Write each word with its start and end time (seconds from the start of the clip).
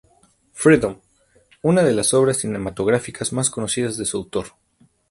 Freedom", 0.53 0.99
una 1.61 1.83
de 1.83 1.93
las 1.93 2.15
obras 2.15 2.37
cinematográficas 2.37 3.33
más 3.33 3.51
conocidas 3.51 3.97
de 3.97 4.05
su 4.05 4.17
autor. 4.17 4.47